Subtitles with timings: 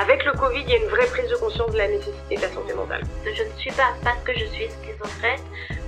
[0.00, 2.42] Avec le Covid, il y a une vraie prise de conscience de la nécessité de
[2.42, 3.02] la santé mentale.
[3.24, 5.40] Je ne suis pas, parce que je suis schizophrène,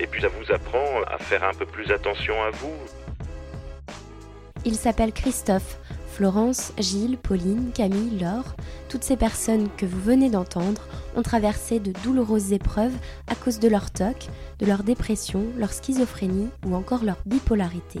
[0.00, 2.74] Et puis ça vous apprend à faire un peu plus attention à vous.
[4.64, 5.78] Il s'appelle Christophe.
[6.16, 8.56] Florence, Gilles, Pauline, Camille, Laure,
[8.88, 10.80] toutes ces personnes que vous venez d'entendre
[11.14, 12.94] ont traversé de douloureuses épreuves
[13.28, 18.00] à cause de leur TOC, de leur dépression, leur schizophrénie ou encore leur bipolarité.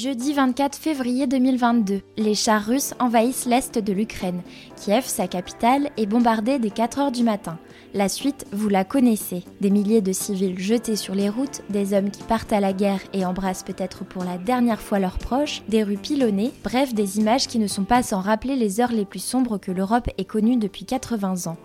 [0.00, 4.42] Jeudi 24 février 2022, les chars russes envahissent l'est de l'Ukraine.
[4.76, 7.58] Kiev, sa capitale, est bombardée dès 4 heures du matin.
[7.94, 9.42] La suite, vous la connaissez.
[9.60, 13.00] Des milliers de civils jetés sur les routes, des hommes qui partent à la guerre
[13.12, 17.48] et embrassent peut-être pour la dernière fois leurs proches, des rues pilonnées, bref, des images
[17.48, 20.58] qui ne sont pas sans rappeler les heures les plus sombres que l'Europe ait connues
[20.58, 21.56] depuis 80 ans.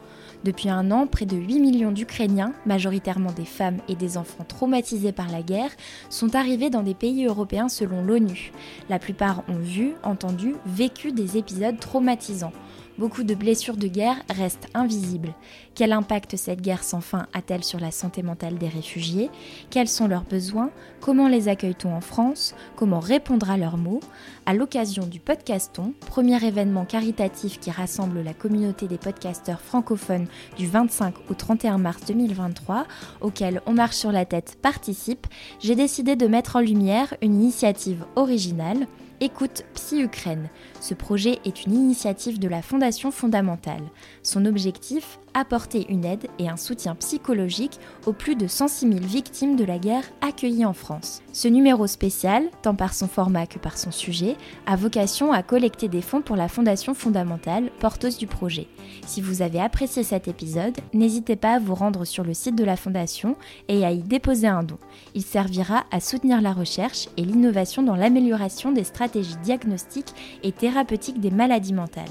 [0.43, 5.13] Depuis un an, près de 8 millions d'Ukrainiens, majoritairement des femmes et des enfants traumatisés
[5.13, 5.71] par la guerre,
[6.09, 8.51] sont arrivés dans des pays européens selon l'ONU.
[8.89, 12.51] La plupart ont vu, entendu, vécu des épisodes traumatisants.
[12.97, 15.33] Beaucoup de blessures de guerre restent invisibles.
[15.75, 19.29] Quel impact cette guerre sans fin a-t-elle sur la santé mentale des réfugiés?
[19.69, 20.69] Quels sont leurs besoins?
[21.01, 22.55] Comment les accueille-t-on en France?
[22.75, 24.01] Comment répondre à leurs mots
[24.45, 30.67] À l'occasion du Podcaston, premier événement caritatif qui rassemble la communauté des podcasteurs francophones du
[30.67, 32.85] 25 au 31 mars 2023,
[33.21, 35.27] auquel On marche sur la tête participe,
[35.59, 38.87] j'ai décidé de mettre en lumière une initiative originale
[39.21, 40.49] Écoute Psy-Ukraine.
[40.83, 43.83] Ce projet est une initiative de la Fondation fondamentale.
[44.21, 49.55] Son objectif apporter une aide et un soutien psychologique aux plus de 106 000 victimes
[49.55, 51.21] de la guerre accueillies en France.
[51.31, 54.35] Ce numéro spécial, tant par son format que par son sujet,
[54.65, 58.67] a vocation à collecter des fonds pour la Fondation fondamentale, porteuse du projet.
[59.05, 62.63] Si vous avez apprécié cet épisode, n'hésitez pas à vous rendre sur le site de
[62.63, 63.35] la Fondation
[63.67, 64.77] et à y déposer un don.
[65.15, 70.13] Il servira à soutenir la recherche et l'innovation dans l'amélioration des stratégies diagnostiques
[70.43, 72.05] et thérapeutiques des maladies mentales.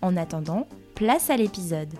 [0.00, 1.92] En attendant, place à l'épisode.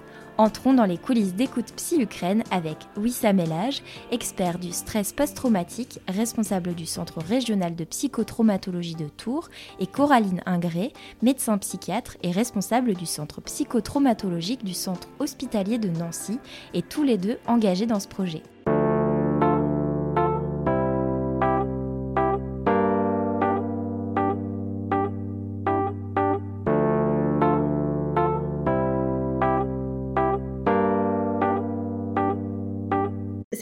[0.43, 3.81] Entrons dans les coulisses d'écoute Psy-Ukraine avec Wissam Elage,
[4.11, 10.95] expert du stress post-traumatique, responsable du Centre régional de psychotraumatologie de Tours, et Coraline Ingré,
[11.23, 16.41] médecin psychiatre et responsable du Centre psychotraumatologique du Centre hospitalier de Nancy,
[16.75, 18.43] et tous les deux engagés dans ce projet.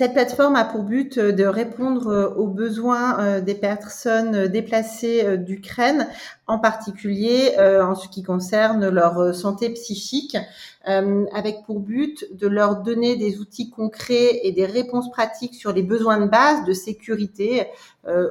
[0.00, 5.37] Cette plateforme a pour but euh, de répondre euh, aux besoins euh, des personnes déplacées
[5.37, 6.08] d'Ukraine,
[6.47, 10.37] en particulier en ce qui concerne leur santé psychique,
[10.85, 15.85] avec pour but de leur donner des outils concrets et des réponses pratiques sur les
[15.85, 17.69] besoins de base de sécurité,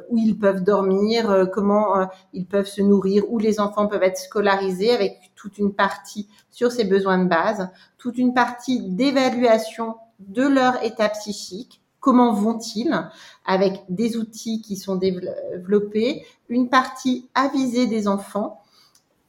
[0.10, 4.92] où ils peuvent dormir, comment ils peuvent se nourrir, où les enfants peuvent être scolarisés,
[4.92, 10.84] avec toute une partie sur ces besoins de base, toute une partie d'évaluation de leur
[10.84, 13.10] état psychique, comment vont-ils,
[13.46, 18.62] avec des outils qui sont développés, une partie avisée des enfants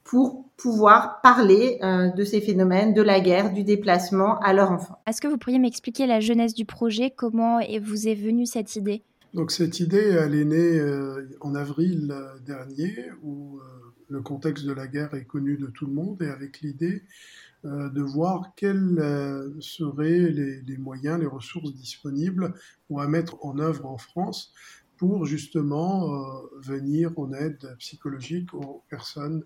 [0.05, 4.99] pour pouvoir parler euh, de ces phénomènes, de la guerre, du déplacement à leurs enfants.
[5.07, 7.11] Est-ce que vous pourriez m'expliquer la jeunesse du projet?
[7.11, 9.03] Comment vous est venue cette idée?
[9.33, 13.61] Donc cette idée, elle est née euh, en avril euh, dernier, où
[14.09, 17.50] le contexte de la guerre est connu de tout le monde, et avec l'idée euh,
[17.65, 22.55] de voir quels euh, seraient les, moyens, les ressources disponibles
[22.89, 24.53] pour mettre en œuvre en France
[24.97, 29.45] pour justement euh, venir en aide psychologique aux personnes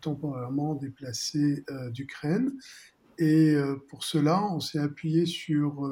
[0.00, 2.54] temporairement déplacées d'Ukraine.
[3.18, 3.54] Et
[3.90, 5.82] pour cela, on s'est appuyé sur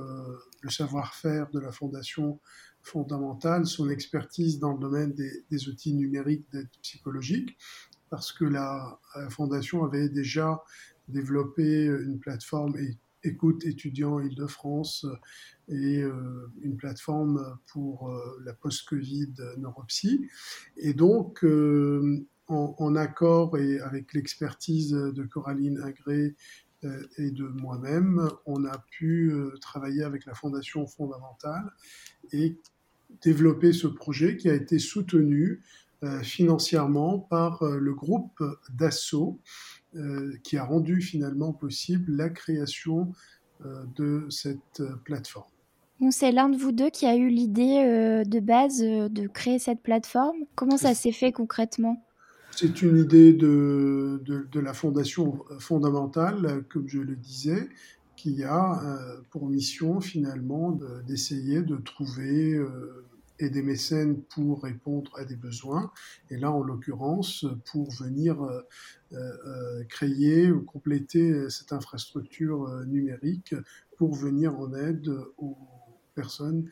[0.62, 2.40] le savoir-faire de la Fondation
[2.80, 7.58] fondamentale, son expertise dans le domaine des, outils numériques d'aide psychologique,
[8.08, 10.62] parce que la Fondation avait déjà
[11.08, 12.74] développer une plateforme
[13.26, 15.06] écoute étudiants Île-de-France
[15.68, 20.26] et euh, une plateforme pour euh, la post-Covid neuropsy.
[20.76, 26.36] Et donc, euh, en, accord et avec l'expertise de Coraline Agré
[27.18, 31.72] et de moi-même, on a pu travailler avec la Fondation fondamentale
[32.30, 32.56] et
[33.20, 35.60] développer ce projet qui a été soutenu
[36.22, 38.40] financièrement par le groupe
[38.72, 39.75] Dassault euh,
[40.42, 43.12] qui a rendu finalement possible la création
[43.64, 45.50] euh, de cette euh, plateforme.
[46.10, 50.36] C'est l'un de vous deux qui a eu l'idée de base de créer cette plateforme.
[50.54, 52.04] Comment ça s'est fait concrètement?
[52.50, 57.70] C'est une idée de, de, la Fondation fondamentale, comme je le disais,
[58.14, 58.78] qui a
[59.30, 62.60] pour mission finalement d'essayer de, trouver
[63.38, 65.90] et des mécènes pour répondre à des besoins.
[66.30, 68.62] Et là, en l'occurrence, pour venir euh,
[69.12, 69.16] euh,
[69.46, 73.54] euh, créer ou compléter cette infrastructure numérique
[73.96, 75.56] pour venir en aide aux
[76.14, 76.68] personnes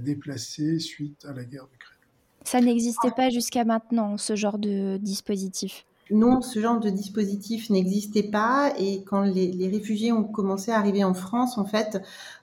[0.00, 1.98] déplacées suite à la guerre d'Ukraine.
[2.44, 5.86] Ça n'existait pas jusqu'à maintenant, ce genre de dispositif?
[6.12, 11.04] Non, ce genre de dispositif n'existait pas et quand les, réfugiés ont commencé à arriver
[11.04, 12.00] en France, en fait,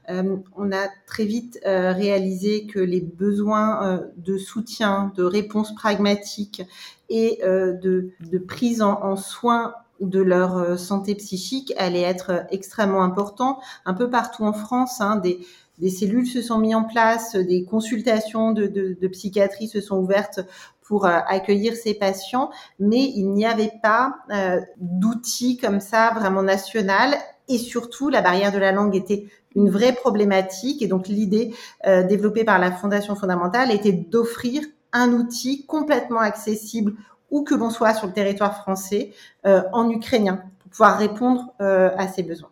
[0.09, 5.75] euh, on a très vite euh, réalisé que les besoins euh, de soutien, de réponse
[5.75, 6.63] pragmatique
[7.09, 8.11] et de,
[8.47, 13.59] prise en, soin de leur santé psychique allaient être extrêmement importants.
[13.85, 18.51] Un peu partout en France, hein, des, cellules se sont mises en place, des consultations
[18.51, 20.41] de, de psychiatrie se sont ouvertes
[20.89, 26.41] pour euh, accueillir ces patients, mais il n'y avait pas euh, d'outils comme ça vraiment
[26.41, 27.13] national
[27.47, 31.53] et surtout la barrière de la langue était une vraie problématique et donc l'idée
[31.85, 36.95] euh, développée par la Fondation fondamentale était d'offrir un outil complètement accessible
[37.29, 39.11] où que l'on soit sur le territoire français
[39.43, 42.49] en ukrainien pour pouvoir répondre à ces besoins.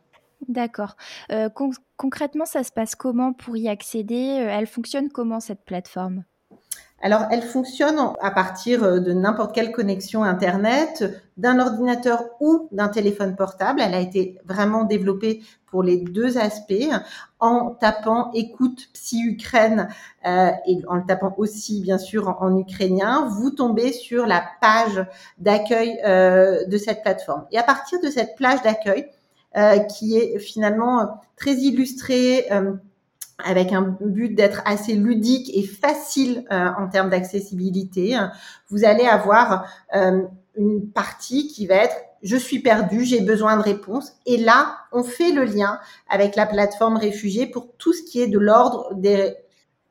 [0.48, 0.96] D'accord.
[1.96, 4.16] concrètement, ça se passe comment pour y accéder?
[4.16, 6.26] Elle fonctionne comment cette plateforme?
[7.00, 11.04] Alors, elle fonctionne à partir euh, de n'importe quelle connexion Internet,
[11.38, 13.82] d'un ordinateur ou d'un téléphone portable.
[13.82, 16.90] Elle a été vraiment développée pour les deux aspects,
[17.40, 19.90] en tapant écoute psy Ukraine
[20.26, 25.06] euh, et en le tapant aussi bien sûr en, ukrainien, vous tombez sur la page
[25.38, 27.46] d'accueil euh, de cette plateforme.
[27.52, 29.08] Et à partir de cette plage d'accueil,
[29.98, 32.48] qui est finalement très illustrée,
[33.44, 38.18] avec un but d'être assez ludique et facile euh, en termes d'accessibilité,
[38.70, 39.66] vous allez avoir
[39.96, 40.24] euh,
[40.56, 44.14] une partie qui va être je suis perdu, j'ai besoin de réponses.
[44.26, 45.80] Et là, on fait le lien
[46.10, 49.36] avec la plateforme réfugiée pour tout ce qui est de l'ordre des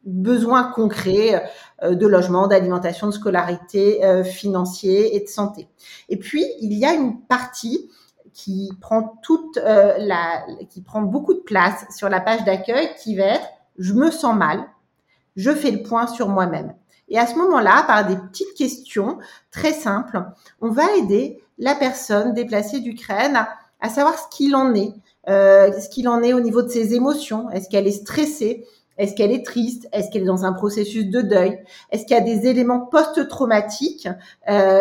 [0.03, 1.49] besoins concrets
[1.85, 5.69] euh, de logement, d'alimentation, de scolarité, financier et de santé.
[6.09, 7.89] Et puis, il y a une partie
[8.37, 9.97] qui prend toute euh,
[10.69, 14.37] qui prend beaucoup de place sur la page d'accueil, qui va être je me sens
[14.37, 14.65] mal,
[15.37, 16.75] je fais le point sur moi-même.
[17.09, 19.19] Et à ce moment-là, par des petites questions
[19.51, 20.23] très simples,
[20.61, 23.49] on va aider la personne déplacée d'Ukraine à,
[23.81, 24.93] à, savoir ce qu'il en est,
[25.29, 27.49] euh, ce qu'il en est au niveau de ses émotions.
[27.51, 28.67] Est-ce qu'elle est stressée?
[28.99, 29.89] Est-ce qu'elle est triste?
[29.93, 31.59] Est-ce qu'elle est dans un processus de deuil?
[31.91, 34.09] Est-ce qu'il y a des éléments post-traumatiques
[34.49, 34.81] euh,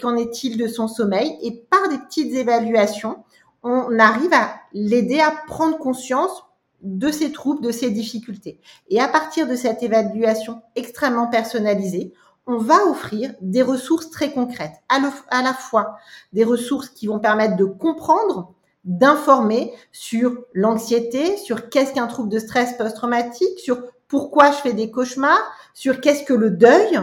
[0.00, 1.36] Qu'en est-il de son sommeil?
[1.42, 3.24] Et par des petites évaluations,
[3.62, 6.44] on arrive à l'aider à prendre conscience
[6.82, 8.60] de ses troubles, de ses difficultés.
[8.88, 12.12] Et à partir de cette évaluation extrêmement personnalisée,
[12.46, 15.00] on va offrir des ressources très concrètes, à
[15.42, 15.96] la fois
[16.32, 22.38] des ressources qui vont permettre de comprendre d'informer sur l'anxiété, sur qu'est-ce qu'un trouble de
[22.38, 26.98] stress post-traumatique, sur pourquoi je fais des cauchemars, sur qu'est-ce que le deuil,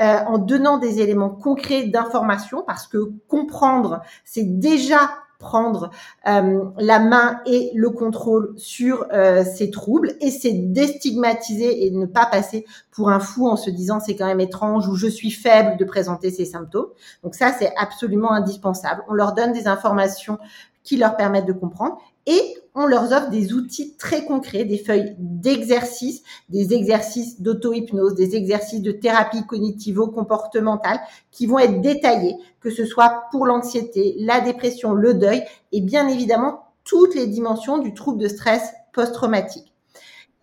[0.00, 5.10] euh, en donnant des éléments concrets d'information, parce que comprendre, c'est déjà
[5.42, 5.90] prendre
[6.28, 12.06] euh, la main et le contrôle sur euh, ces troubles et c'est déstigmatiser et ne
[12.06, 15.32] pas passer pour un fou en se disant c'est quand même étrange ou je suis
[15.32, 16.86] faible de présenter ces symptômes.
[17.24, 19.02] Donc ça c'est absolument indispensable.
[19.08, 20.38] On leur donne des informations
[20.84, 25.14] qui leur permettent de comprendre et on leur offre des outils très concrets, des feuilles
[25.18, 32.86] d'exercices, des exercices d'auto-hypnose, des exercices de thérapie cognitivo-comportementale qui vont être détaillés, que ce
[32.86, 38.18] soit pour l'anxiété, la dépression, le deuil et bien évidemment toutes les dimensions du trouble
[38.18, 39.72] de stress post-traumatique.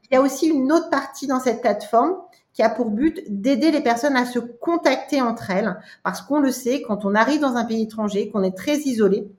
[0.03, 2.15] Il y a aussi une autre partie dans cette plateforme
[2.53, 6.51] qui a pour but d'aider les personnes à se contacter entre elles, parce qu'on le
[6.51, 9.29] sait, quand on arrive dans un pays étranger, qu'on est très isolé,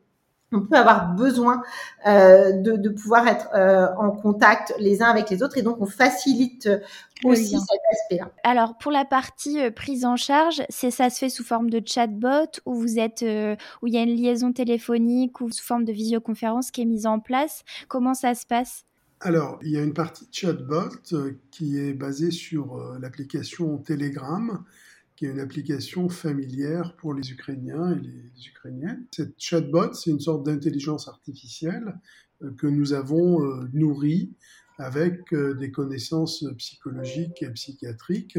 [0.52, 1.62] on peut avoir besoin
[2.06, 5.86] euh, de, pouvoir être euh, en contact les uns avec les autres et donc on
[5.86, 6.68] facilite
[7.24, 8.30] aussi cet aspect-là.
[8.44, 11.80] Alors pour la partie euh, prise en charge, c'est ça se fait sous forme de
[11.84, 13.24] chatbot où vous êtes
[13.82, 17.06] où il y a une liaison téléphonique ou sous forme de visioconférence qui est mise
[17.06, 17.62] en place.
[17.88, 18.84] Comment ça se passe?
[19.22, 20.88] Alors, il y a une partie chatbot
[21.50, 24.64] qui est basée sur l'application Telegram,
[25.20, 29.04] qui est une application familière pour les Ukrainiens et les Ukrainiennes.
[29.14, 32.00] Cette chatbot, c'est une sorte d'intelligence artificielle
[32.42, 34.32] euh, que nous avons euh, nourrie
[34.78, 38.38] avec euh, des connaissances psychologiques et psychiatriques.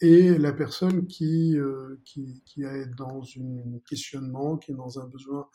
[0.00, 1.56] Et la personne qui,
[2.04, 5.48] qui, qui est dans un questionnement, qui est dans un besoin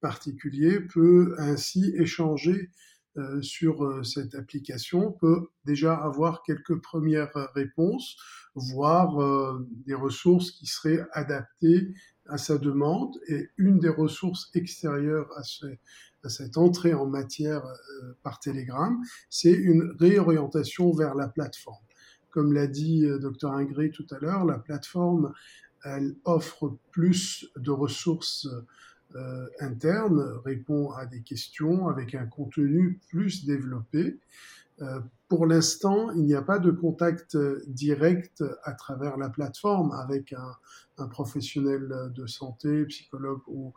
[0.00, 2.70] particulier, peut ainsi échanger
[3.16, 8.16] euh, sur euh, cette application peut déjà avoir quelques premières réponses,
[8.56, 11.94] voire euh, des ressources qui seraient adaptées
[12.26, 13.16] à sa demande.
[13.28, 15.42] Et une des ressources extérieures à,
[16.24, 17.62] à cette entrée en matière
[18.24, 21.84] par Telegram, c'est une réorientation vers la plateforme.
[22.30, 25.32] Comme l'a dit Dr Ingrid tout à l'heure, la plateforme,
[25.84, 28.48] elle offre plus de ressources
[29.14, 34.18] euh, interne répond à des questions avec un contenu plus développé.
[34.82, 40.32] Euh, pour l'instant, il n'y a pas de contact direct à travers la plateforme avec
[40.32, 43.72] un, professionnel de santé, psychologue ou,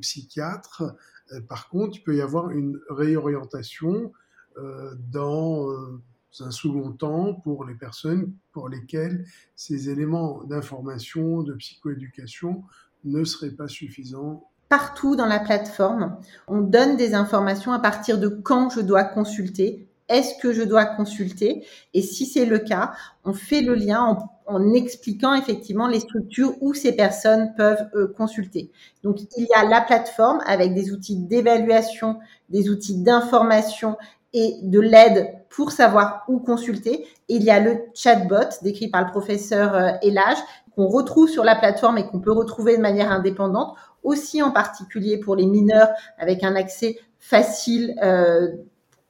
[0.00, 0.96] psychiatre.
[1.32, 4.12] Euh, par contre, il peut y avoir une réorientation
[4.58, 6.00] euh, dans euh,
[6.40, 12.64] un second temps pour les personnes pour lesquelles ces éléments d'information, de psychoéducation
[13.04, 16.16] ne seraient pas suffisants partout dans la plateforme.
[16.46, 20.86] On donne des informations à partir de quand je dois consulter, est-ce que je dois
[20.86, 22.92] consulter Et si c'est le cas,
[23.24, 28.72] on fait le lien en, expliquant effectivement les structures où ces personnes peuvent euh, consulter.
[29.04, 33.98] Donc il y a la plateforme avec des outils d'évaluation, des outils d'information
[34.32, 37.06] et de l'aide pour savoir où consulter.
[37.28, 40.38] Il y a le chatbot décrit par le professeur euh, Elage
[40.74, 45.18] qu'on retrouve sur la plateforme et qu'on peut retrouver de manière indépendante aussi en particulier
[45.18, 45.88] pour les mineurs
[46.18, 47.94] avec un accès facile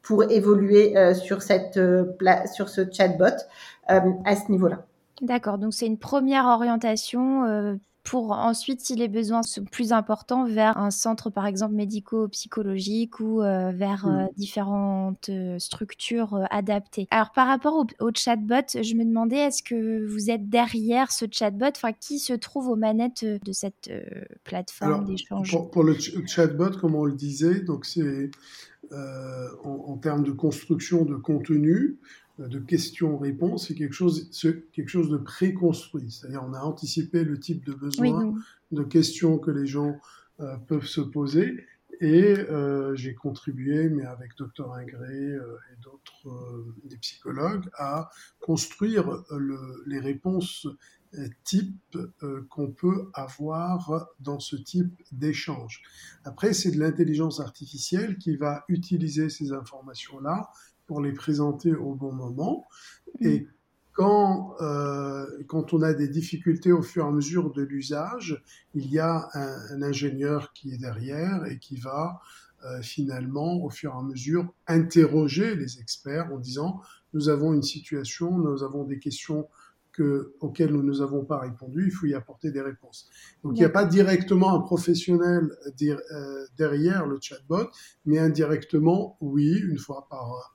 [0.03, 1.79] pour évoluer sur, cette,
[2.53, 3.37] sur ce chatbot
[3.87, 4.85] à ce niveau-là.
[5.21, 10.79] D'accord, donc c'est une première orientation pour ensuite, si les besoins sont plus importants, vers
[10.79, 14.29] un centre, par exemple, médico-psychologique ou euh, vers euh, mmh.
[14.37, 17.07] différentes euh, structures adaptées.
[17.11, 21.67] Alors, par rapport au, chatbot, je me demandais, est-ce que vous êtes derrière ce chatbot?
[21.77, 23.91] Enfin, qui se trouve aux manettes de cette
[24.43, 25.51] plateforme d'échange?
[25.51, 25.95] pour, pour, le
[26.27, 28.31] chatbot, comme on le disait, donc c'est
[28.91, 31.99] en, en, termes de construction de contenu,
[32.39, 34.31] de questions-réponses, c'est quelque chose,
[34.73, 36.11] quelque chose de préconstruit.
[36.11, 38.35] C'est-à-dire, on a anticipé le type de besoin,
[38.71, 39.99] de questions que les gens
[40.41, 41.67] euh, peuvent se poser.
[42.01, 49.25] Et euh, j'ai contribué, mais avec Dr Ingré euh, et d'autres des psychologues, à construire
[49.87, 50.69] les réponses
[51.43, 51.97] type
[52.51, 55.83] qu'on peut avoir dans ce type d'échange.
[56.25, 60.51] Après, c'est de l'intelligence artificielle qui va utiliser ces informations-là
[60.89, 62.67] pour les présenter au bon moment.
[63.21, 63.27] Mm.
[63.27, 63.47] Et
[63.93, 68.43] quand, euh, quand on a des difficultés au fur et à mesure de l'usage,
[68.75, 72.21] il y a un, ingénieur qui est derrière et qui va
[72.65, 76.81] euh, finalement, au fur et à mesure, interroger les experts en disant,
[77.13, 79.49] nous avons une situation, nous avons des questions
[79.93, 83.09] que, auxquelles nous ne avons pas répondu, il faut y apporter des réponses.
[83.43, 85.51] Donc il n'y a pas directement un professionnel
[85.83, 87.69] euh, derrière le chatbot,
[88.07, 90.55] mais indirectement, oui, une fois par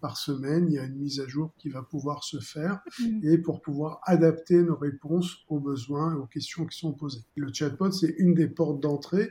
[0.00, 3.20] par semaine, il y a une mise à jour qui va pouvoir se faire mm.
[3.24, 7.24] et pour pouvoir adapter nos réponses aux besoins et aux questions qui sont posées.
[7.36, 9.30] Le chatbot, c'est une des portes d'entrée,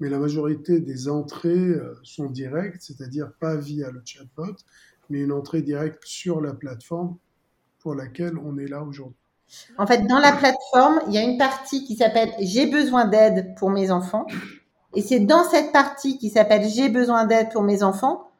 [0.00, 4.56] mais la majorité des entrées euh, sont directes, c'est-à-dire pas via le chatbot,
[5.10, 7.16] mais une entrée directe sur la plateforme
[7.78, 9.16] pour laquelle on est là aujourd'hui.
[9.76, 13.54] En fait, dans la plateforme, il y a une partie qui s'appelle J'ai besoin d'aide
[13.56, 14.26] pour mes enfants.
[14.94, 18.31] Et c'est dans cette partie qui s'appelle J'ai besoin d'aide pour mes enfants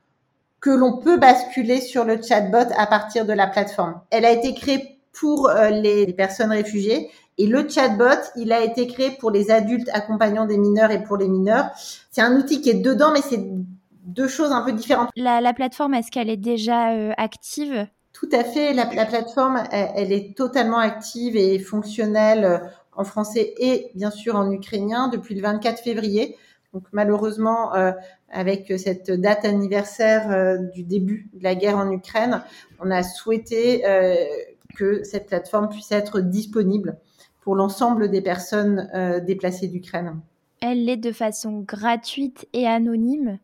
[0.62, 4.00] que l'on peut basculer sur le chatbot à partir de la plateforme.
[4.11, 8.87] Elle a été créée pour euh, les, personnes réfugiées et le chatbot, il a été
[8.87, 11.71] créé pour les adultes accompagnant des mineurs et pour les mineurs.
[12.11, 13.42] C'est un outil qui est dedans, mais c'est
[14.04, 15.11] deux choses un peu différentes.
[15.16, 17.87] La, plateforme, est-ce qu'elle est déjà euh, active?
[18.12, 18.73] Tout à fait.
[18.73, 22.59] La, plateforme, elle, est totalement active et fonctionnelle euh,
[22.94, 26.37] en français et bien sûr en ukrainien depuis le 24 février.
[26.72, 27.92] Donc malheureusement, euh,
[28.33, 32.42] avec cette date anniversaire euh, du début de la guerre en Ukraine,
[32.81, 34.14] on a souhaité euh,
[34.77, 36.99] que cette plateforme puisse être disponible
[37.40, 38.88] pour l'ensemble des personnes
[39.27, 40.21] déplacées d'Ukraine.
[40.61, 43.40] Elle est de façon gratuite et anonyme?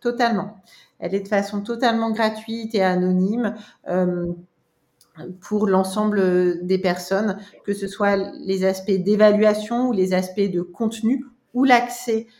[0.00, 0.58] Totalement.
[0.98, 3.56] Elle est de façon totalement gratuite et anonyme
[5.40, 11.24] pour l'ensemble des personnes, que ce soit les aspects d'évaluation ou les aspects de contenu
[11.54, 12.39] ou l'accès euh,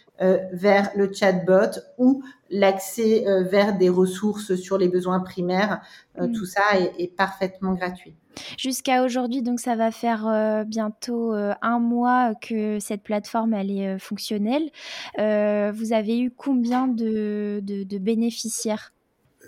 [0.52, 5.80] vers le chatbot ou l'accès euh, vers des ressources sur les besoins primaires.
[6.18, 6.32] Euh, mm.
[6.32, 6.62] Tout ça
[6.98, 8.14] est, parfaitement gratuit.
[8.58, 14.70] Jusqu'à aujourd'hui, donc ça va faire bientôt un mois que cette plateforme elle est fonctionnelle.
[15.16, 18.92] vous avez eu combien de, de, bénéficiaires?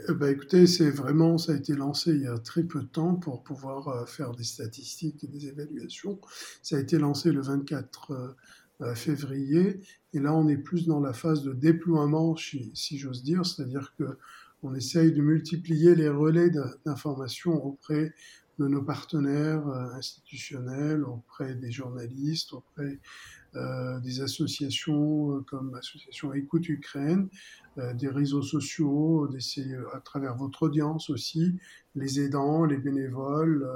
[0.09, 3.15] Bah écoutez, c'est vraiment, ça a été lancé il y a très peu de temps
[3.15, 6.19] pour pouvoir faire des statistiques et des évaluations.
[6.61, 8.35] Ça a été lancé le 24
[8.95, 9.81] février.
[10.13, 14.19] Et là, on est plus dans la phase de déploiement, si, j'ose dire, c'est-à-dire que
[14.65, 16.49] on essaye de multiplier les relais
[16.85, 18.15] d'information auprès
[18.59, 23.01] de nos partenaires euh, institutionnels, auprès des journalistes, auprès
[23.55, 27.29] euh, des associations euh, comme l'association Écoute Ukraine,
[27.95, 31.59] des réseaux sociaux, d'essayer à travers votre audience aussi,
[31.95, 33.67] les aidants, les bénévoles,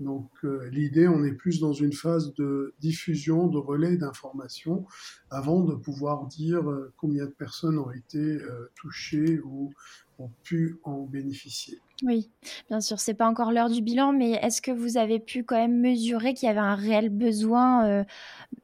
[0.00, 4.86] donc euh, l'idée, on est plus dans une phase de diffusion, de relais d'informations,
[5.30, 9.70] avant de pouvoir dire euh, combien de personnes ont été euh, touchées ou
[10.18, 11.78] ont pu en bénéficier.
[12.02, 12.30] Oui,
[12.68, 15.56] bien sûr, c'est pas encore l'heure du bilan, mais est-ce que vous avez pu quand
[15.56, 18.04] même mesurer qu'il y avait un réel besoin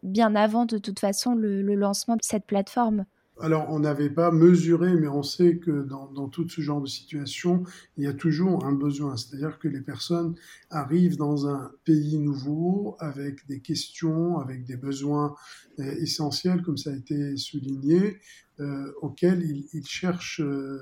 [0.02, 3.06] bien avant de toute façon le lancement de cette plateforme?
[3.38, 7.64] Alors, on n'avait pas mesuré, mais on sait que dans, tout ce genre de situation,
[7.98, 9.16] il y a toujours un besoin.
[9.16, 10.34] C'est-à-dire que les personnes
[10.70, 15.34] arrivent dans un pays nouveau avec des questions, avec des besoins
[15.80, 18.18] euh, essentiels, comme ça a été souligné,
[18.60, 20.80] euh, auxquels ils, cherchent euh,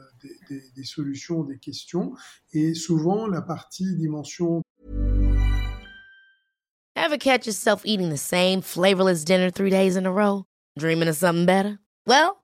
[0.49, 2.15] des, solutions, des questions.
[2.53, 4.63] Et souvent, la partie dimension.
[6.95, 10.45] Ever catch yourself eating the same flavorless dinner three days in a row?
[10.79, 11.81] Dreaming of something better?
[12.07, 12.44] Well,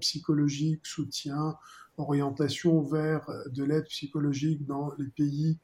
[0.00, 1.56] Psychologique, soutien,
[1.96, 5.58] orientation vers de l'aide psychologique dans les pays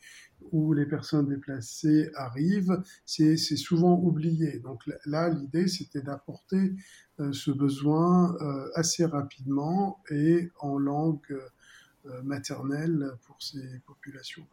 [0.53, 4.59] où les personnes déplacées arrivent, c'est souvent oublié.
[4.61, 6.75] Donc là, l'idée, c'était d'apporter
[7.21, 11.21] euh, ce besoin euh, assez rapidement et en langue
[12.07, 14.47] euh, maternelle pour ces populations.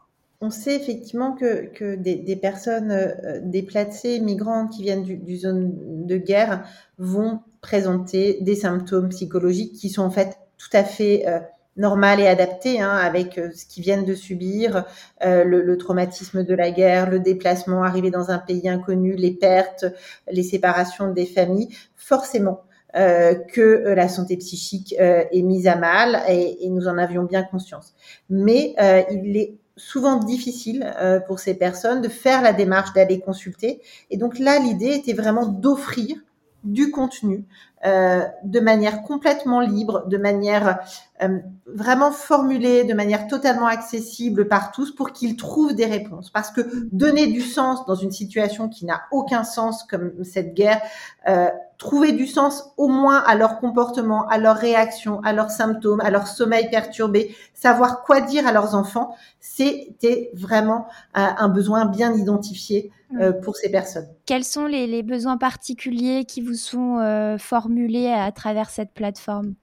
[0.43, 6.65] On sait effectivement que, des, personnes déplacées, migrantes qui viennent du, zone de guerre
[6.97, 11.39] vont présenter des symptômes psychologiques qui sont en fait tout à fait euh,
[11.77, 14.83] et adaptés hein, avec euh, ce qu'ils viennent de subir,
[15.23, 19.85] euh, le, traumatisme de la guerre, le déplacement, arriver dans un pays inconnu, les pertes,
[20.29, 21.69] les séparations des familles.
[21.95, 22.63] Forcément,
[22.95, 27.23] euh, que la santé psychique euh, est mise à mal et, et, nous en avions
[27.23, 27.95] bien conscience.
[28.29, 30.93] Mais euh, il est souvent difficile
[31.27, 33.81] pour ces personnes de faire la démarche d'aller consulter.
[34.11, 36.17] Et donc là, l'idée était vraiment d'offrir
[36.63, 37.45] du contenu
[37.85, 40.79] euh, de manière complètement libre, de manière
[41.21, 46.29] euh, vraiment formulée, de manière totalement accessible par tous pour qu'ils trouvent des réponses.
[46.29, 46.61] Parce que
[46.93, 50.81] donner du sens dans une situation qui n'a aucun sens comme cette guerre,
[51.27, 51.49] euh,
[51.83, 56.11] trouver du sens au moins à leur comportement, à leurs réactions, à leurs symptômes, à
[56.11, 62.89] leur sommeil perturbé, savoir quoi dire à leurs enfants, c'était vraiment un besoin bien identifié
[63.19, 64.07] euh, pour ces personnes.
[64.25, 68.93] Quels sont les, les besoins particuliers qui vous sont euh, formulés à, à, travers cette
[68.93, 69.53] plateforme?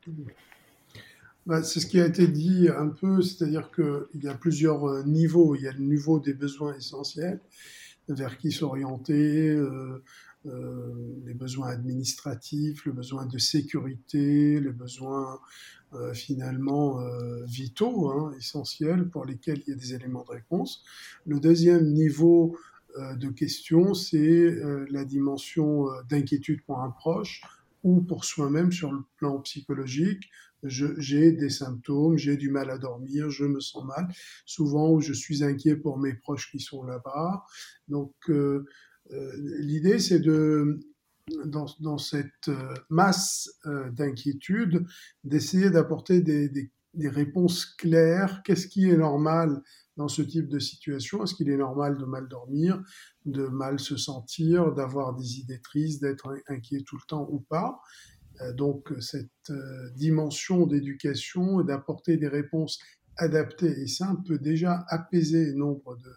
[1.46, 5.02] Bah, C'est ce qui a été dit un peu, c'est-à-dire qu'il y a plusieurs euh,
[5.04, 5.56] niveaux.
[5.56, 7.40] Il y a le niveau des besoins essentiels,
[8.08, 10.02] vers qui s'orienter, euh, euh,
[10.44, 15.38] les besoins administratifs, le besoin de sécurité, les besoins
[15.92, 20.84] euh, finalement euh, vitaux, hein, essentiels, pour lesquels il y a des éléments de réponse.
[21.26, 22.56] Le deuxième niveau
[22.96, 27.42] euh, de questions, c'est euh, la dimension euh, d'inquiétude pour un proche
[27.82, 30.30] ou pour soi-même sur le plan psychologique.
[30.62, 34.08] J'ai des symptômes, j'ai du mal à dormir, je me sens mal,
[34.44, 37.44] souvent je suis inquiet pour mes proches qui sont là-bas.
[37.88, 38.64] Donc, euh, euh,
[39.58, 40.80] l'idée, c'est de,
[41.44, 44.86] dans, cette euh, masse euh, d'inquiétude,
[45.24, 48.42] d'essayer d'apporter des, des, réponses claires.
[48.44, 49.62] Qu'est-ce qui est normal
[49.96, 51.22] dans ce type de situation?
[51.22, 52.82] Est-ce qu'il est normal de mal dormir,
[53.26, 57.80] de mal se sentir, d'avoir des idées tristes, d'être inquiet tout le temps ou pas?
[58.54, 59.52] Donc cette
[59.96, 62.78] dimension d'éducation et d'apporter des réponses
[63.18, 66.10] adaptées et simples peut déjà apaiser nombre de,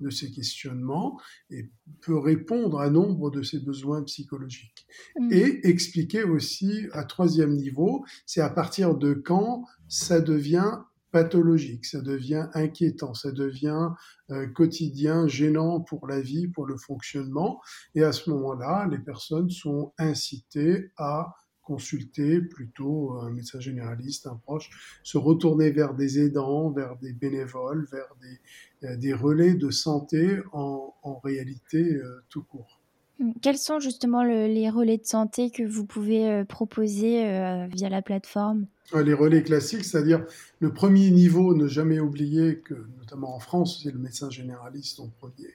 [0.00, 1.70] de ces questionnements et
[2.02, 4.86] peut répondre à nombre de ces besoins psychologiques.
[5.18, 5.32] Mmh.
[5.32, 10.78] Et expliquer aussi à troisième niveau, c'est à partir de quand ça devient
[11.14, 13.90] pathologique, ça devient inquiétant, ça devient
[14.30, 17.60] euh, quotidien, gênant pour la vie, pour le fonctionnement.
[17.94, 21.32] Et à ce moment-là, les personnes sont incitées à
[21.64, 24.70] consulter plutôt un médecin généraliste, un proche,
[25.02, 30.38] se retourner vers des aidants, vers des bénévoles, vers des, euh, des relais de santé
[30.52, 32.80] en, en réalité euh, tout court.
[33.18, 33.32] Mmh.
[33.42, 37.88] Quels sont justement le, les relais de santé que vous pouvez euh, proposer euh, via
[37.88, 38.66] la plateforme?
[38.92, 40.26] Les relais classiques, c'est-à-dire
[40.60, 45.08] le premier niveau, ne jamais oublier que, notamment en France, c'est le médecin généraliste en
[45.08, 45.54] premier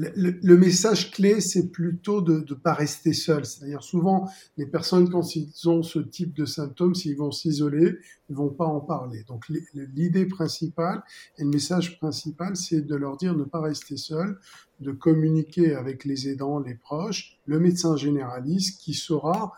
[0.00, 3.44] le, message clé, c'est plutôt de ne pas rester seul.
[3.44, 7.96] C'est-à-dire souvent, les personnes, quand ils ont ce type de symptômes, s'ils vont s'isoler,
[8.30, 9.24] ils vont pas en parler.
[9.26, 11.02] Donc l'idée principale
[11.38, 14.38] et le message principal, c'est de leur dire ne pas rester seul,
[14.78, 19.52] de communiquer avec les aidants, les proches, le médecin généraliste qui sera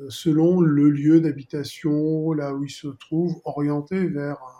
[0.00, 4.57] euh, selon le lieu d'habitation, là où il se trouve, orienté vers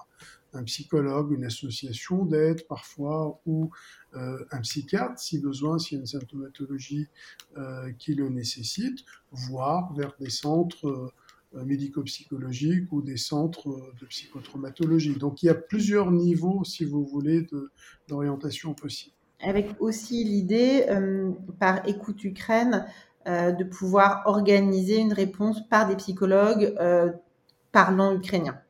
[0.55, 3.71] un psychologue, une association d'aide parfois, ou
[4.17, 7.09] euh, un psychiatre si besoin, s'il y a une symptomatologie
[7.57, 11.13] euh, qui le nécessite, voire vers des centres
[11.55, 15.17] euh, médico-psychologiques ou des centres de psychotraumatologie.
[15.17, 17.47] Donc il y a plusieurs niveaux, si vous voulez,
[18.07, 19.15] d'orientation possible.
[19.41, 20.85] Avec aussi l'idée,
[21.59, 22.85] par Écoute Ukraine,
[23.25, 26.75] de pouvoir organiser une réponse par des psychologues
[27.73, 28.61] parlant ukrainien.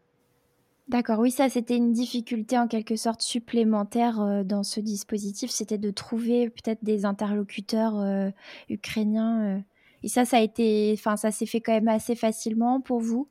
[0.88, 5.76] D'accord, oui, ça c'était une difficulté en quelque sorte supplémentaire euh, dans ce dispositif, c'était
[5.76, 8.30] de trouver peut-être des interlocuteurs euh,
[8.70, 9.42] ukrainiens.
[9.42, 9.58] Euh.
[10.02, 13.28] Et ça, ça a été, enfin, ça s'est fait quand même assez facilement pour vous?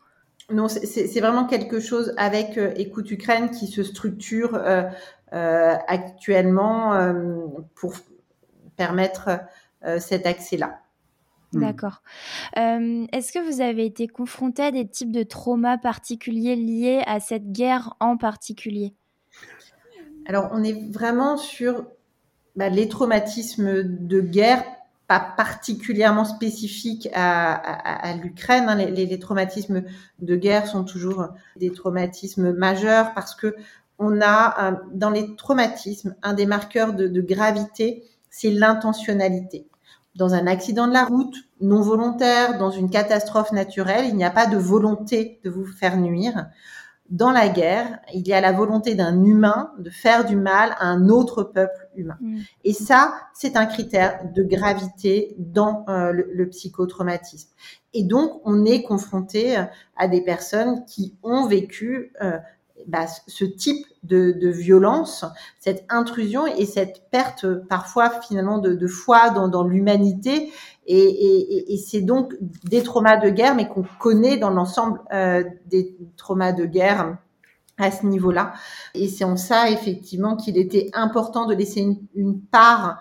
[0.51, 4.57] Non, c'est vraiment quelque chose avec Écoute Ukraine qui se structure
[5.31, 6.93] actuellement
[7.75, 7.93] pour
[8.77, 9.41] permettre
[9.99, 10.79] cet accès-là.
[11.53, 11.61] Mmh.
[11.61, 12.01] D'accord.
[12.55, 17.51] Est-ce que vous avez été confronté à des types de traumas particuliers liés à cette
[17.51, 18.93] guerre en particulier?
[20.25, 21.85] Alors, on est vraiment sur
[22.57, 24.65] bah, les traumatismes de guerre,
[25.07, 28.65] pas particulièrement spécifiques à, l'Ukraine.
[28.67, 28.75] Hein.
[28.75, 29.83] Les, traumatismes
[30.19, 33.55] de guerre sont toujours des traumatismes majeurs parce que
[33.99, 39.65] on a dans les traumatismes un des marqueurs de gravité, c'est l'intentionnalité
[40.17, 44.31] dans un accident de la route non volontaire, dans une catastrophe naturelle, il n'y a
[44.31, 46.47] pas de volonté de vous faire nuire.
[47.09, 50.87] Dans la guerre, il y a la volonté d'un humain de faire du mal à
[50.87, 52.17] un autre peuple humain.
[52.19, 52.39] Mm.
[52.65, 57.49] Et ça, c'est un critère de gravité dans euh, le, psychotraumatisme.
[57.93, 59.55] Et donc, on est confronté
[59.95, 62.37] à des personnes qui ont vécu euh,
[62.85, 65.25] bah, ce type de, de, violence,
[65.59, 70.51] cette intrusion et cette perte parfois finalement de, de foi dans, dans l'humanité.
[70.85, 75.43] Et, et, et c'est donc des traumas de guerre, mais qu'on connaît dans l'ensemble euh,
[75.65, 77.17] des traumas de guerre
[77.77, 78.53] à ce niveau-là.
[78.93, 82.99] Et c'est en ça effectivement qu'il était important de laisser une, une part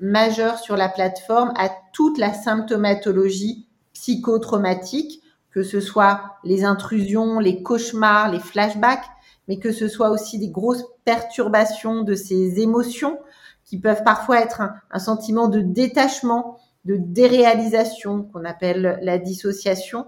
[0.00, 7.62] majeure sur la plateforme à toute la symptomatologie psychotraumatique, que ce soit les intrusions, les
[7.62, 9.06] cauchemars, les flashbacks,
[9.48, 13.18] mais que ce soit aussi des grosses perturbations de ces émotions
[13.66, 20.06] qui peuvent parfois être un, sentiment de détachement, de déréalisation qu'on appelle la dissociation,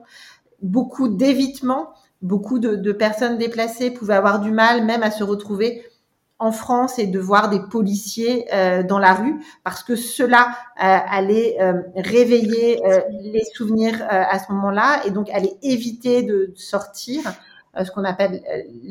[0.63, 1.91] beaucoup d'évitement.
[2.21, 5.85] Beaucoup de, personnes déplacées pouvaient avoir du mal même à se retrouver
[6.41, 10.99] en France et de voir des policiers euh, dans la rue parce que cela euh,
[11.11, 12.81] allait euh, réveiller
[13.23, 17.23] les souvenirs à ce moment-là et donc allait éviter de sortir.
[17.77, 18.43] Euh, ce qu'on appelle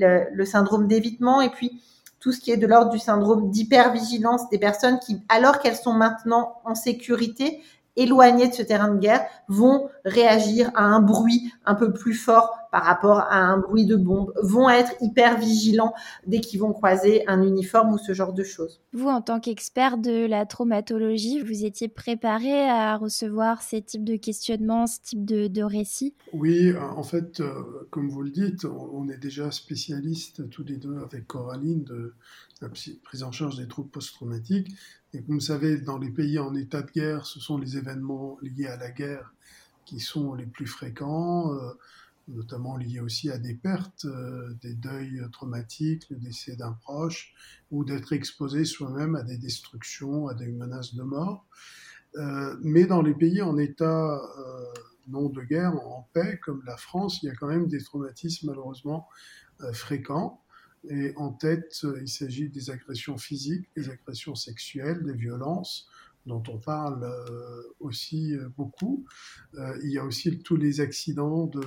[0.02, 1.82] euh, le, syndrome d'évitement, et puis
[2.20, 5.94] tout ce qui est de l'ordre du syndrome d'hypervigilance des personnes qui, alors qu'elles sont
[5.94, 7.62] maintenant en sécurité,
[7.96, 12.58] éloignées de ce terrain de guerre, vont réagir à un bruit un peu plus fort
[12.72, 15.94] par rapport à un bruit de bombe, vont être hyper vigilants
[16.26, 18.82] dès qu'ils vont croiser un uniforme ou ce genre de choses.
[18.94, 24.16] Vous, en tant qu'expert de la traumatologie, vous étiez préparé à recevoir ces types de
[24.16, 26.14] questionnements, ce type de, récits?
[26.34, 30.98] Oui, en fait, euh, comme vous le dites, on est déjà spécialistes tous les deux
[31.04, 32.14] avec Coraline de
[32.62, 34.70] la prise en charge des troubles post-traumatiques.
[35.14, 38.38] Et comme vous savez, dans les pays en état de guerre, ce sont les événements
[38.42, 39.34] liés à la guerre
[39.86, 41.54] qui sont les plus fréquents.
[41.54, 41.74] Euh,
[42.28, 47.34] notamment liées aussi à des pertes, euh, des deuils traumatiques, le décès d'un proche,
[47.72, 51.46] ou d'être exposé soi-même à des destructions, à des menaces de mort.
[52.16, 54.64] Euh, mais dans les pays en état euh,
[55.08, 58.48] non de guerre, en paix, comme la France, il y a quand même des traumatismes
[58.48, 59.08] malheureusement
[59.74, 60.44] fréquents.
[60.90, 65.90] Et en tête, il s'agit des agressions physiques, des agressions sexuelles, des violences,
[66.28, 67.10] dont on parle
[67.80, 69.06] aussi beaucoup.
[69.56, 71.62] il y a aussi tous les accidents de,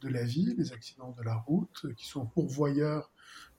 [0.00, 3.10] de la vie, les accidents de la route, qui sont pourvoyeurs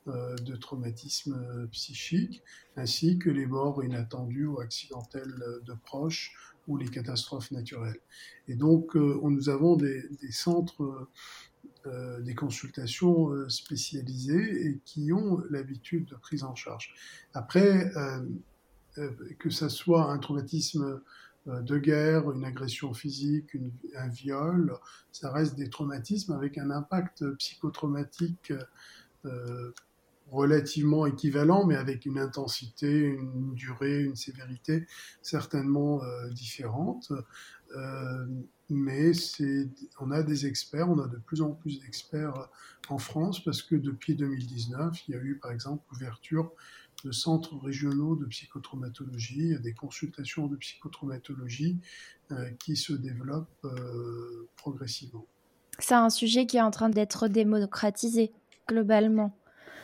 [0.07, 2.41] euh, de traumatismes euh, psychiques,
[2.77, 6.33] ainsi que les morts inattendues ou accidentelles de proches
[6.67, 7.99] ou les catastrophes naturelles.
[8.47, 11.09] Et donc, euh, nous avons des, centres,
[12.21, 16.93] des consultations spécialisées et qui ont l'habitude de prise en charge.
[17.33, 17.91] Après,
[19.39, 21.05] que ça soit un traumatisme euh,
[21.47, 23.57] de guerre, une agression physique,
[23.95, 24.73] un viol,
[25.11, 28.53] ça reste des traumatismes avec un impact psychotraumatique
[29.25, 29.71] euh,
[30.29, 34.85] relativement équivalent, mais avec une intensité, une durée, une sévérité
[35.21, 37.13] certainement euh, différentes.
[38.69, 39.11] mais
[40.01, 42.49] on a des experts, on a de plus en plus d'experts
[42.89, 46.51] en France parce que depuis 2019, il y a eu par exemple l'ouverture
[47.05, 51.77] de centres régionaux de psychotraumatologie, il y a des consultations de psychotraumatologie
[52.31, 55.25] euh, qui se développent euh, progressivement.
[55.79, 58.31] C'est un sujet qui est en train d'être démocratisé
[58.67, 59.31] globalement.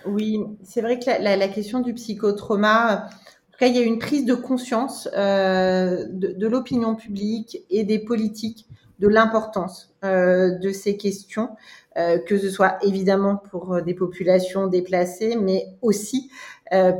[0.06, 4.00] Oui, c'est vrai que la, question du psychotrauma, en tout cas, il y a une
[4.00, 8.68] prise de conscience euh, de, l'opinion publique et des politiques
[9.00, 11.50] de l'importance de ces questions,
[11.96, 16.53] que ce soit évidemment pour des populations déplacées, mais aussi euh,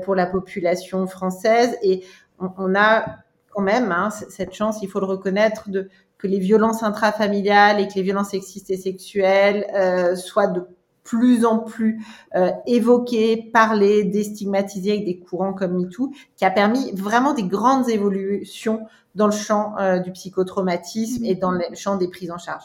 [0.04, 1.78] pour la population française.
[1.82, 2.04] Et
[2.40, 3.06] on, a
[3.50, 5.90] quand même hein, cette chance, il faut le reconnaître, de,
[6.24, 10.64] que les violences intrafamiliales et que les violences sexistes et sexuelles euh, soient de
[11.04, 12.02] plus en plus
[12.36, 17.90] euh, évoquées, parlées, déstigmatisées avec des courants comme MeToo, qui a permis vraiment des grandes
[17.90, 22.64] évolutions dans le champ euh, du psychotraumatisme et dans le champ des prises en charge.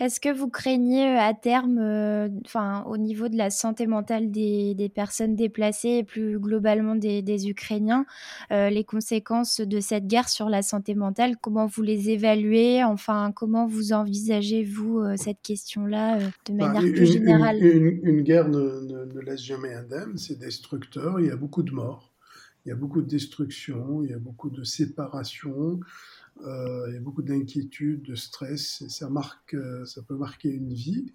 [0.00, 4.30] Est-ce que vous craignez euh, à terme, euh, enfin, au niveau de la santé mentale
[4.30, 8.06] des, des personnes déplacées et plus globalement des, des Ukrainiens,
[8.50, 11.36] euh, les conséquences de cette guerre sur la santé mentale?
[11.40, 12.84] Comment vous les évaluez?
[12.84, 17.62] Enfin, comment vous envisagez-vous cette question-là de bah, manière plus générale?
[17.62, 21.62] une, une, guerre ne, ne, ne, laisse jamais indemne, c'est destructeur, il y a beaucoup
[21.62, 22.12] de morts,
[22.64, 25.80] il y a beaucoup de destruction, il y a beaucoup de séparation.
[26.44, 30.50] Euh, il y a beaucoup d'inquiétude, de stress, et ça, marque, euh, ça peut marquer
[30.50, 31.12] une vie.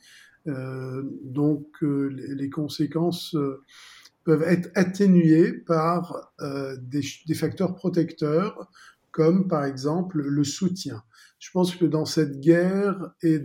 [0.48, 3.36] Euh, donc les, conséquences
[4.24, 6.34] peuvent être atténuées par
[6.80, 8.70] des, facteurs protecteurs,
[9.12, 11.04] comme par exemple le soutien.
[11.40, 13.44] Je pense que dans cette guerre et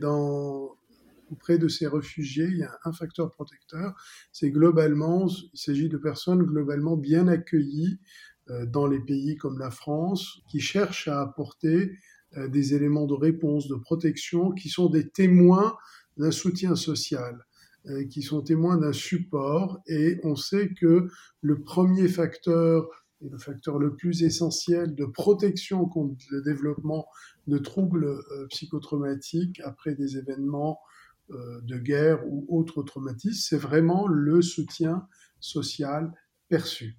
[1.32, 3.94] auprès de ces réfugiés, il y a un facteur protecteur,
[4.32, 7.98] c'est globalement, il s'agit de personnes globalement bien accueillies
[8.48, 11.92] dans les pays comme la France, qui cherchent à apporter
[12.38, 15.76] euh, des éléments de réponse, de protection, qui sont des témoins
[16.16, 17.44] d'un soutien social,
[17.86, 19.80] euh, qui sont témoins d'un support.
[19.86, 21.08] Et on sait que
[21.42, 22.88] le premier facteur,
[23.20, 27.06] et le facteur le plus essentiel de protection contre le développement
[27.46, 30.80] de troubles psychotraumatiques après des événements
[31.28, 35.06] de guerre ou autres traumatismes, c'est vraiment le soutien
[35.38, 36.12] social
[36.48, 36.96] perçu.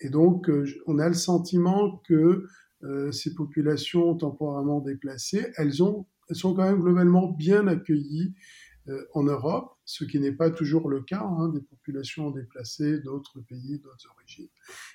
[0.00, 2.46] Et donc, euh, on a le sentiment que
[2.82, 8.34] euh, ces populations temporairement déplacées, elles, ont, elles sont quand même globalement bien accueillies
[8.88, 13.40] euh, en Europe, ce qui n'est pas toujours le cas hein, des populations déplacées d'autres
[13.40, 14.50] pays, d'autres origines.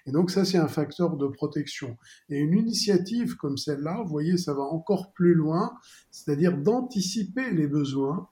[0.06, 1.98] Et donc ça, c'est un facteur de protection.
[2.30, 5.74] Et une initiative comme celle-là, vous voyez, ça va encore plus loin,
[6.12, 8.30] c'est-à-dire d'anticiper les besoins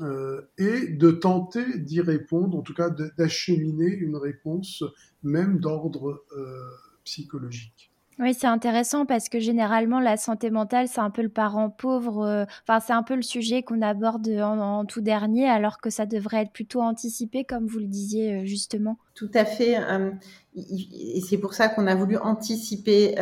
[0.00, 4.84] euh, et de tenter d'y répondre, en tout cas d'acheminer une réponse
[5.22, 6.58] même d'ordre euh,
[7.04, 7.90] psychologique.
[8.20, 12.24] Oui, c'est intéressant parce que généralement, la santé mentale, c'est un peu le parent pauvre.
[12.24, 16.06] Euh, enfin, c'est un peu le sujet qu'on aborde en, tout dernier, alors que ça
[16.06, 18.98] devrait être plutôt anticipé, comme vous le disiez justement.
[19.14, 19.76] Tout à fait.
[20.54, 23.16] et c'est pour ça qu'on a voulu anticiper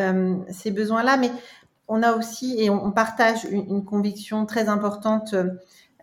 [0.50, 1.16] ces besoins-là.
[1.16, 1.30] Mais
[1.88, 5.34] on a aussi, et on, partage une, une conviction très importante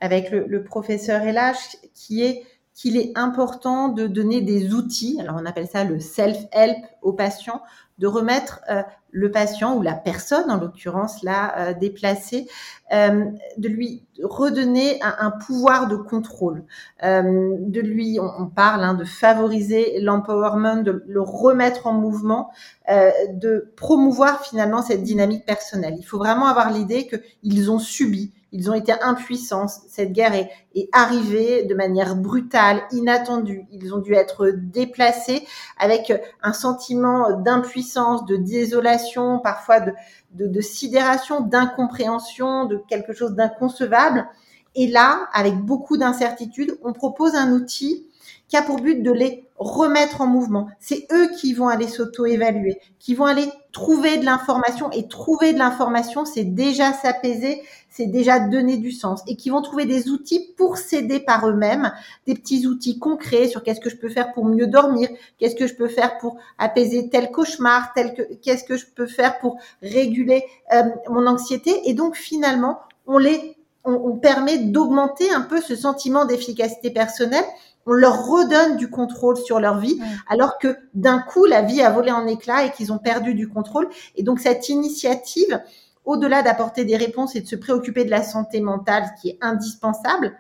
[0.01, 2.43] avec le, le professeur Elash, qui est
[2.75, 7.62] qu'il est important de donner des outils, alors on appelle ça le self-help aux patients,
[7.97, 12.47] de remettre euh, le patient ou la personne, en l'occurrence là euh, déplacée,
[12.93, 13.25] euh,
[13.57, 16.63] de lui redonner un, un pouvoir de contrôle,
[17.03, 22.49] euh, de lui, on, on parle hein, de favoriser l'empowerment, de le remettre en mouvement,
[22.89, 25.95] euh, de promouvoir finalement cette dynamique personnelle.
[25.97, 27.09] Il faut vraiment avoir l'idée
[27.43, 29.67] qu'ils ont subi ils ont été impuissants.
[29.67, 30.49] Cette guerre est,
[30.91, 33.65] arrivée de manière brutale, inattendue.
[33.71, 35.45] Ils ont dû être déplacés
[35.77, 39.93] avec un sentiment d'impuissance, de désolation, parfois de,
[40.33, 44.27] de, de sidération, d'incompréhension, de quelque chose d'inconcevable.
[44.75, 48.09] Et là, avec beaucoup d'incertitudes, on propose un outil
[48.49, 50.67] qui a pour but de les remettre en mouvement.
[50.79, 54.89] C'est eux qui vont aller s'auto-évaluer, qui vont aller trouver de l'information.
[54.91, 59.21] Et trouver de l'information, c'est déjà s'apaiser, c'est déjà donner du sens.
[59.27, 61.91] Et qui vont trouver des outils pour s'aider par eux-mêmes,
[62.25, 65.67] des petits outils concrets sur qu'est-ce que je peux faire pour mieux dormir, qu'est-ce que
[65.67, 69.57] je peux faire pour apaiser tel cauchemar, tel que qu'est-ce que je peux faire pour
[69.81, 71.71] réguler euh, mon anxiété.
[71.85, 77.45] Et donc finalement on les on, on permet d'augmenter un peu ce sentiment d'efficacité personnelle
[77.89, 79.99] on leur redonne du contrôle sur leur vie,
[80.30, 83.49] alors que d'un coup, la vie a volé en éclats et qu'ils ont perdu du
[83.49, 83.89] contrôle.
[84.15, 85.60] Et donc, cette initiative,
[86.06, 89.38] au-delà d'apporter des réponses et de se préoccuper de la santé mentale, ce qui est
[89.41, 90.34] indispensable,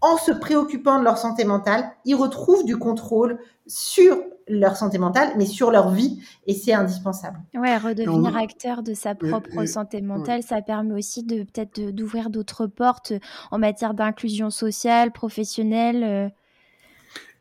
[0.00, 4.16] en se préoccupant de leur santé mentale, ils retrouvent du contrôle sur
[4.48, 7.38] leur santé mentale, mais sur leur vie, et c'est indispensable.
[7.54, 12.66] Ouais, redevenir acteur de sa propre santé mentale, ça permet aussi de peut-être d'ouvrir d'autres
[12.66, 13.12] portes
[13.50, 16.32] en matière d'inclusion sociale, professionnelle.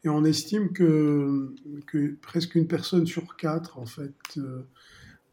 [0.03, 1.55] Et on estime que,
[1.87, 4.67] que, presque une personne sur quatre, en fait, euh,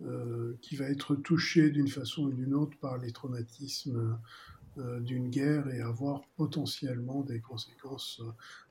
[0.03, 4.17] euh, qui va être touchée d'une façon ou d'une autre par les traumatismes
[4.79, 8.23] euh, d'une guerre et avoir potentiellement des conséquences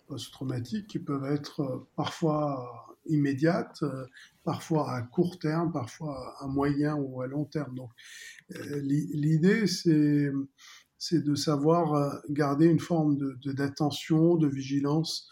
[0.08, 3.84] post-traumatiques qui peuvent être parfois immédiates,
[4.44, 7.76] parfois à court terme, parfois à moyen ou à long terme.
[7.76, 7.92] Donc,
[8.82, 10.32] l'idée, c'est
[11.22, 15.30] de savoir garder une forme d'attention, de vigilance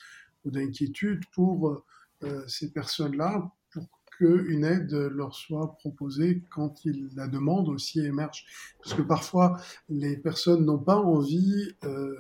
[0.51, 1.83] d'inquiétude pour
[2.23, 3.87] euh, ces personnes-là, pour
[4.17, 8.45] qu'une aide leur soit proposée quand il, la demande aussi émerge.
[8.81, 12.15] Parce que parfois, les personnes n'ont pas envie euh,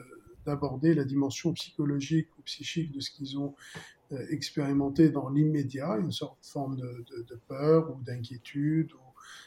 [0.45, 3.55] d'aborder la dimension psychologique ou psychique de ce qu'ils ont
[4.13, 8.91] euh, expérimenté dans l'immédiat, une sorte de forme de, peur ou d'inquiétude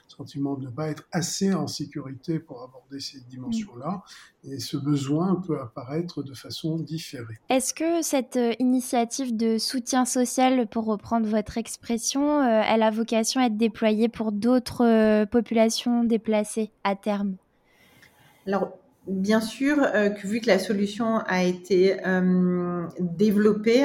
[0.09, 4.03] sentiment de ne pas être assez en sécurité pour aborder ces dimensions-là.
[4.45, 7.39] Et ce besoin peut apparaître de façon différée.
[7.49, 12.91] Est-ce que cette euh, initiative de soutien social, pour reprendre votre expression, euh, elle a
[12.91, 17.37] vocation à être déployée pour d'autres euh, populations déplacées à terme?
[18.47, 18.73] Alors,
[19.07, 21.97] bien sûr que vu que la solution a été
[22.99, 23.85] développée,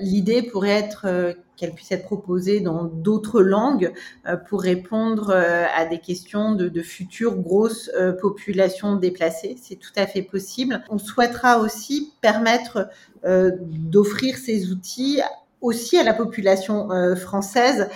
[0.00, 3.92] l'idée pourrait être qu'elle puisse être proposée dans d'autres langues
[4.26, 9.56] euh, pour répondre euh, à des questions de, de futures grosses euh, populations déplacées.
[9.60, 10.84] C'est tout à fait possible.
[10.90, 12.88] On souhaitera aussi permettre
[13.24, 15.20] d'offrir ces outils
[15.60, 17.88] aussi à la population française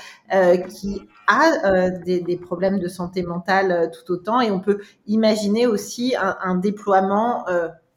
[0.68, 6.56] qui a des, problèmes de santé mentale tout autant et on peut imaginer aussi un
[6.56, 7.44] déploiement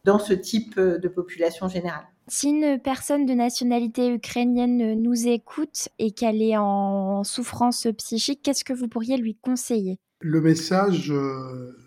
[0.04, 2.06] dans ce type de population générale.
[2.28, 8.64] Si une personne de nationalité ukrainienne nous écoute et qu'elle est en souffrance psychique, qu'est-ce
[8.64, 10.00] que vous pourriez lui conseiller?
[10.22, 11.78] Le message euh,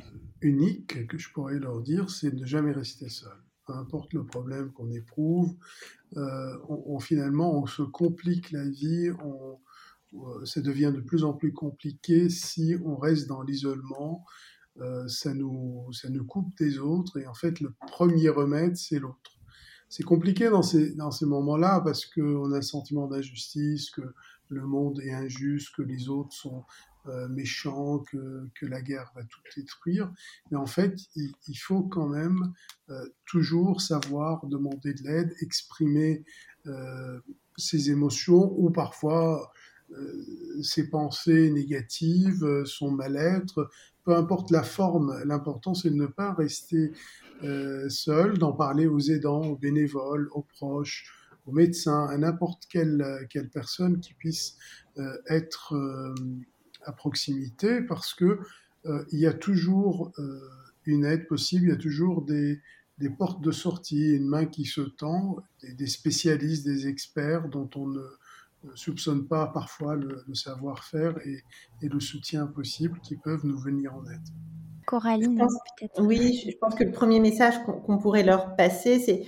[0.42, 3.32] unique que je pourrais leur dire, c'est de ne jamais rester seul.
[3.66, 5.56] Peu importe le problème qu'on éprouve,
[6.18, 11.54] euh, on, finalement, on se complique la vie, euh, ça devient de plus en plus
[11.54, 14.24] compliqué si on reste dans l'isolement.
[15.08, 19.35] ça, nous, ça nous coupe des autres et en fait, le premier remède, c'est l'autre
[19.88, 24.02] c'est compliqué dans ces, dans ces moments-là parce qu'on a le sentiment d'injustice, que
[24.48, 26.64] le monde est injuste, que les autres sont
[27.08, 30.12] euh, méchants, que, que, la guerre va tout détruire.
[30.50, 32.52] Mais en fait, il, il faut quand même
[32.90, 36.24] euh, toujours savoir demander de l'aide, exprimer
[36.66, 37.20] euh,
[37.56, 39.52] ses émotions ou parfois
[39.92, 43.70] euh, ses pensées négatives, euh, son mal-être,
[44.04, 46.92] peu importe la forme, l'important c'est de ne pas rester
[47.42, 51.12] euh, seul, d'en parler aux aidants, aux bénévoles, aux proches,
[51.46, 54.56] aux médecins, à n'importe quelle, quelle personne qui puisse
[54.98, 56.14] euh, être euh,
[56.84, 58.40] à proximité parce que
[59.10, 60.12] il y a toujours
[60.84, 62.60] une aide possible, il y a toujours des,
[63.18, 67.88] portes de sortie, une main qui se tend, des, des spécialistes, des experts dont on
[67.88, 68.04] ne
[68.76, 71.42] soupçonne pas parfois le, le savoir-faire et,
[71.82, 74.28] et, le soutien possible qui peuvent nous venir en aide.
[74.86, 76.00] Coraline, peut-être.
[76.00, 79.24] Oui, je pense que le premier message qu'on qu pourrait leur passer, c'est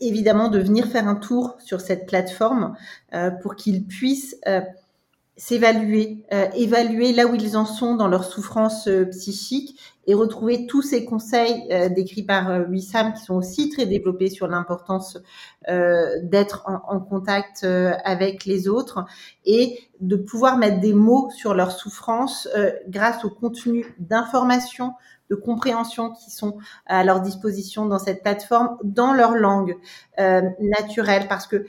[0.00, 2.76] évidemment de venir faire un tour sur cette plateforme
[3.14, 4.60] euh, pour qu'ils puissent euh,
[5.36, 9.78] s'évaluer, euh, évaluer là où ils en sont dans leur souffrance psychique
[10.10, 14.28] et retrouver tous ces conseils euh, décrits par euh, Wissam qui sont aussi très développés
[14.28, 15.16] sur l'importance
[15.68, 17.64] euh, d'être en, en, contact
[18.04, 19.04] avec les autres
[19.44, 22.48] et de pouvoir mettre des mots sur leur souffrance
[22.88, 24.94] grâce au contenu d'information,
[25.28, 29.76] de compréhension qui sont à leur disposition dans cette plateforme dans leur langue
[30.18, 31.66] naturelle parce que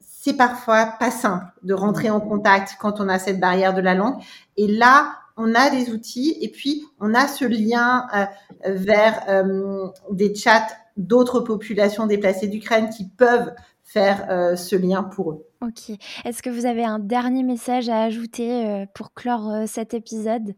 [0.00, 3.94] c'est parfois pas simple de rentrer en contact quand on a cette barrière de la
[3.94, 4.22] langue.
[4.56, 8.26] Et là, on a des outils et puis on a ce lien euh,
[8.74, 10.66] vers euh, des chats
[10.96, 13.52] d'autres populations déplacées d'Ukraine qui peuvent
[13.82, 15.46] faire euh, ce lien pour eux.
[15.60, 15.90] Ok.
[16.24, 20.54] Est-ce que vous avez un dernier message à ajouter euh, pour clore euh, cet épisode?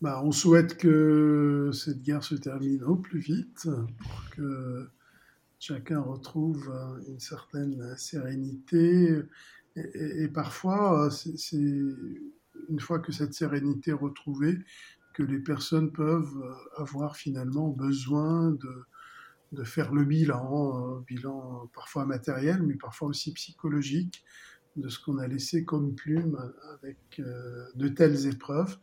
[0.00, 3.68] Bah, On souhaite que cette guerre se termine au plus vite,
[3.98, 4.90] pour que
[5.58, 6.70] chacun retrouve
[7.08, 9.22] une certaine sérénité.
[9.74, 11.66] Et, et, et parfois, c'est
[12.68, 14.58] une fois que cette sérénité est retrouvée,
[15.14, 22.74] que les personnes peuvent avoir finalement besoin de, faire le bilan, bilan parfois matériel, mais
[22.74, 24.22] parfois aussi psychologique,
[24.76, 26.38] de ce qu'on a laissé comme plume
[26.74, 28.76] avec euh, de telles épreuves.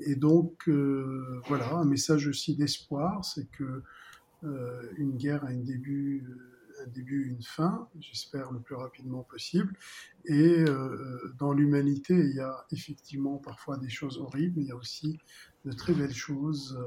[0.00, 3.82] Et donc, euh, voilà, un message aussi d'espoir, c'est que
[4.44, 6.24] euh, une guerre a un début,
[6.84, 9.76] un début, une fin, j'espère le plus rapidement possible.
[10.26, 14.72] Et euh, dans l'humanité, il y a effectivement parfois des choses horribles, mais il y
[14.72, 15.18] a aussi
[15.64, 16.78] de très belles choses,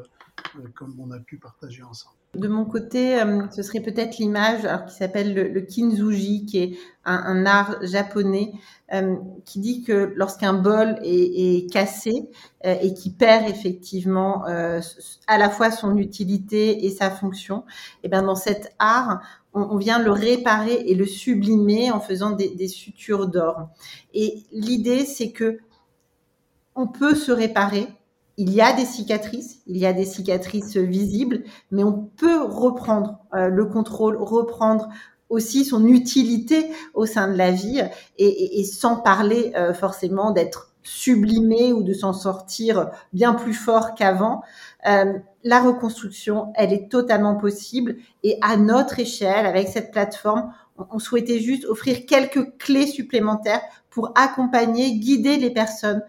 [0.57, 2.16] euh, comme on a pu partager ensemble.
[2.37, 6.77] De mon côté, euh, ce serait peut-être l'image qui s'appelle le, le, kinzuji, qui est
[7.03, 8.51] un, art japonais,
[8.93, 12.29] euh, qui dit que lorsqu'un bol est, cassé
[12.65, 17.63] euh, et qui perd effectivement à la fois son utilité et sa fonction, et
[18.03, 19.21] eh bien dans cet art,
[19.53, 23.69] on, on, vient le réparer et le sublimer en faisant des, des sutures d'or.
[24.13, 25.59] Et l'idée, c'est que
[26.75, 27.87] on peut se réparer
[28.37, 33.19] il y a des cicatrices, il y a des cicatrices visibles, mais on peut reprendre
[33.33, 34.89] euh, le contrôle, reprendre
[35.29, 37.83] aussi son utilité au sein de la vie
[38.17, 44.41] et, sans parler euh, forcément d'être sublimé ou de s'en sortir bien plus fort qu'avant.
[44.87, 45.13] Euh,
[45.43, 50.53] la reconstruction, elle est totalement possible et à notre échelle, avec cette plateforme,
[50.91, 56.03] on souhaitait juste offrir quelques clés supplémentaires pour accompagner, guider les personnes